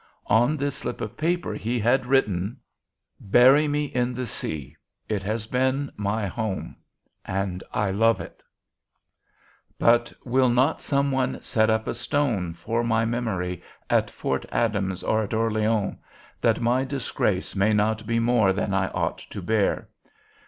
"On 0.33 0.57
this 0.57 0.77
slip 0.77 0.99
of 0.99 1.15
paper 1.15 1.53
he 1.53 1.77
had 1.79 2.07
written: 2.07 2.57
"'Bury 3.19 3.67
me 3.67 3.85
in 3.85 4.15
the 4.15 4.25
sea; 4.25 4.75
it 5.07 5.21
has 5.21 5.45
been 5.45 5.91
my 5.95 6.25
home, 6.25 6.75
and 7.23 7.63
I 7.71 7.91
love 7.91 8.19
it. 8.19 8.41
But 9.77 10.11
will 10.25 10.49
not 10.49 10.81
some 10.81 11.11
one 11.11 11.39
set 11.43 11.69
up 11.69 11.87
a 11.87 11.93
stone 11.93 12.55
for 12.55 12.83
my 12.83 13.05
memory 13.05 13.57
[Note 13.91 14.07
12] 14.07 14.07
at 14.07 14.09
Fort 14.09 14.45
Adams 14.51 15.03
or 15.03 15.21
at 15.21 15.35
Orleans, 15.35 15.97
that 16.41 16.59
my 16.59 16.83
disgrace 16.83 17.55
may 17.55 17.71
not 17.71 18.07
be 18.07 18.17
more 18.17 18.53
than 18.53 18.73
I 18.73 18.87
ought 18.87 19.19
to 19.19 19.39
bear? 19.39 19.87